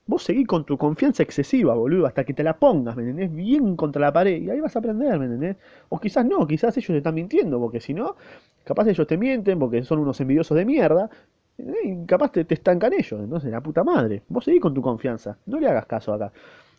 vos 0.07 0.23
seguís 0.23 0.47
con 0.47 0.65
tu 0.65 0.77
confianza 0.77 1.23
excesiva, 1.23 1.73
boludo, 1.75 2.05
hasta 2.07 2.23
que 2.23 2.33
te 2.33 2.43
la 2.43 2.57
pongas, 2.57 2.95
¿me 2.95 3.03
entendés? 3.03 3.33
Bien 3.33 3.75
contra 3.75 4.01
la 4.01 4.11
pared 4.13 4.41
y 4.41 4.49
ahí 4.49 4.59
vas 4.59 4.75
a 4.75 4.79
aprender, 4.79 5.19
¿me 5.19 5.25
entendés? 5.25 5.57
O 5.89 5.99
quizás 5.99 6.25
no, 6.25 6.47
quizás 6.47 6.75
ellos 6.77 6.87
te 6.87 6.97
están 6.97 7.15
mintiendo, 7.15 7.59
porque 7.59 7.79
si 7.79 7.93
no, 7.93 8.15
capaz 8.63 8.87
ellos 8.87 9.07
te 9.07 9.17
mienten 9.17 9.59
porque 9.59 9.83
son 9.83 9.99
unos 9.99 10.19
envidiosos 10.19 10.57
de 10.57 10.65
mierda. 10.65 11.09
Y 11.57 12.05
capaz 12.05 12.31
te, 12.31 12.45
te 12.45 12.53
estancan 12.53 12.93
ellos, 12.93 13.19
entonces 13.19 13.51
la 13.51 13.61
puta 13.61 13.83
madre. 13.83 14.21
Vos 14.29 14.45
seguís 14.45 14.61
con 14.61 14.73
tu 14.75 14.81
confianza, 14.81 15.37
no 15.47 15.59
le 15.59 15.67
hagas 15.67 15.87
caso 15.87 16.13
acá. 16.13 16.31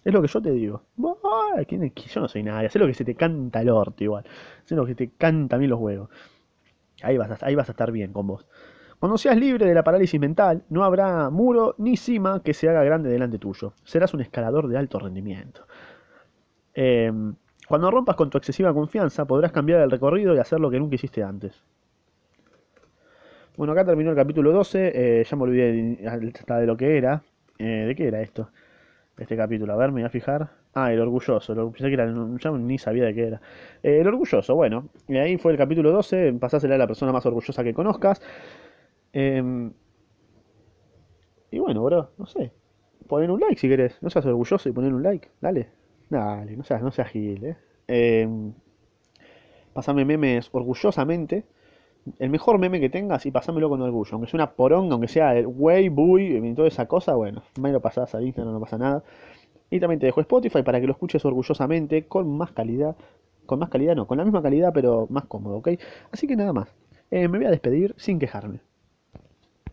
Es 0.05 0.13
lo 0.13 0.23
que 0.23 0.29
yo 0.29 0.41
te 0.41 0.51
digo. 0.53 0.83
Yo 2.09 2.21
no 2.21 2.29
soy 2.29 2.43
nadie. 2.43 2.71
Sé 2.71 2.79
lo 2.79 2.87
que 2.87 2.95
se 2.95 3.05
te 3.05 3.15
canta 3.15 3.61
el 3.61 3.71
orto 3.71 4.05
igual. 4.05 4.25
Sé 4.65 4.75
lo 4.75 4.87
que 4.87 4.95
te 4.95 5.11
canta 5.11 5.57
a 5.57 5.59
mí 5.59 5.67
los 5.67 5.79
huevos. 5.79 6.09
Ahí 7.03 7.17
vas, 7.17 7.31
a, 7.31 7.47
ahí 7.47 7.55
vas 7.55 7.69
a 7.69 7.73
estar 7.73 7.93
bien 7.93 8.13
con 8.13 8.27
vos. 8.27 8.47
Cuando 8.99 9.17
seas 9.17 9.37
libre 9.37 9.67
de 9.67 9.75
la 9.75 9.85
parálisis 9.85 10.19
mental, 10.19 10.65
no 10.71 10.83
habrá 10.83 11.31
muro 11.31 11.77
ni 11.79 11.97
cima 11.97 12.43
que 12.43 12.53
se 12.53 12.69
haga 12.69 12.83
grande 12.83 13.09
delante 13.09 13.39
tuyo. 13.39 13.73
Serás 13.85 14.13
un 14.15 14.21
escalador 14.21 14.67
de 14.67 14.77
alto 14.77 14.99
rendimiento. 14.99 15.67
Em, 16.75 17.35
cuando 17.69 17.91
rompas 17.91 18.17
con 18.17 18.31
tu 18.31 18.39
excesiva 18.39 18.73
confianza, 18.73 19.25
podrás 19.25 19.53
cambiar 19.53 19.83
el 19.83 19.91
recorrido 19.91 20.35
y 20.35 20.39
hacer 20.39 20.59
lo 20.59 20.71
que 20.71 20.81
nunca 20.81 20.97
hiciste 20.97 21.23
antes. 21.23 21.63
Bueno, 23.57 23.73
acá 23.73 23.85
terminó 23.85 24.11
el 24.11 24.17
capítulo 24.17 24.53
12. 24.53 24.93
Eh, 24.95 25.25
ya 25.25 25.37
me 25.37 25.43
olvidé 25.43 25.73
de, 25.73 26.67
lo 26.67 26.77
que 26.77 26.97
era. 26.97 27.23
Eh, 27.59 27.85
¿De 27.87 27.95
qué 27.95 28.09
era 28.09 28.21
esto? 28.21 28.51
Este 29.19 29.37
capítulo. 29.37 29.73
A 29.73 29.77
ver, 29.77 29.89
me 29.89 30.01
voy 30.01 30.07
a 30.07 30.11
fijar. 30.11 30.51
Ah, 30.75 30.93
el 30.93 31.01
orgulloso. 31.01 31.55
Lo, 31.55 31.71
pensé 31.71 31.89
que 31.89 31.95
era, 31.95 32.07
yo 32.07 32.59
ni 32.59 32.79
sabía 32.79 33.05
de 33.05 33.15
qué 33.15 33.27
era. 33.29 33.41
Eh, 33.83 34.01
el 34.01 34.07
orgulloso, 34.07 34.55
bueno. 34.55 34.89
Y 35.09 35.17
ahí 35.17 35.37
fue 35.39 35.53
el 35.53 35.59
capítulo 35.59 35.91
12. 35.93 36.35
Pasásela 36.35 36.77
a 36.77 36.79
la 36.79 36.87
persona 36.87 37.13
más 37.13 37.27
orgullosa 37.27 37.65
que 37.65 37.75
conozcas. 37.75 38.21
Em, 39.13 39.73
y 41.51 41.59
bueno, 41.59 41.83
bro, 41.85 42.11
no 42.19 42.27
sé. 42.27 42.53
Poner 43.07 43.31
un 43.31 43.41
like 43.41 43.57
si 43.57 43.69
querés. 43.69 44.03
No 44.03 44.11
seas 44.11 44.27
orgulloso 44.27 44.69
y 44.69 44.73
poner 44.73 44.93
un 44.93 45.03
like. 45.03 45.29
Dale. 45.41 45.71
Dale, 46.11 46.57
no 46.57 46.65
seas, 46.65 46.83
no 46.83 46.91
seas 46.91 47.11
gil, 47.11 47.45
eh. 47.45 47.57
Em, 47.89 48.53
pasame 49.73 50.05
memes 50.05 50.49
orgullosamente 50.53 51.45
el 52.19 52.31
mejor 52.31 52.59
meme 52.59 52.81
que 52.81 52.91
tengas 52.91 53.27
y 53.27 53.31
pasámelo 53.31 53.69
con 53.69 53.83
orgullo. 53.83 54.11
Aunque 54.13 54.31
sea 54.31 54.39
una 54.39 54.53
poronga, 54.53 54.93
aunque 54.93 55.09
sea 55.09 55.37
el 55.37 55.47
wey, 55.47 55.89
buy 55.89 56.37
y 56.37 56.55
toda 56.55 56.69
esa 56.69 56.87
cosa, 56.87 57.15
bueno, 57.15 57.43
me 57.61 57.73
lo 57.73 57.81
pasás 57.81 58.15
a 58.15 58.23
Instagram, 58.23 58.55
no 58.55 58.61
pasa 58.61 58.79
nada. 58.79 59.03
Y 59.71 59.81
también 59.81 60.01
te 60.01 60.07
dejo 60.07 60.21
Spotify 60.21 60.63
para 60.63 60.81
que 60.81 60.87
lo 60.87 60.93
escuches 60.93 61.25
orgullosamente, 61.25 62.07
con 62.07 62.37
más 62.37 62.53
calidad. 62.53 62.97
Con 63.47 63.59
más 63.59 63.71
calidad, 63.71 63.97
no, 63.97 64.07
con 64.07 64.19
la 64.19 64.25
misma 64.25 64.43
calidad, 64.43 64.73
pero 64.75 65.07
más 65.11 65.25
cómodo, 65.27 65.57
¿ok? 65.57 65.71
Así 66.13 66.27
que 66.27 66.37
nada 66.37 66.53
más. 66.53 66.69
Eh, 67.11 67.29
me 67.29 67.39
voy 67.39 67.47
a 67.47 67.51
despedir 67.51 67.95
sin 67.99 68.19
quejarme. 68.19 68.61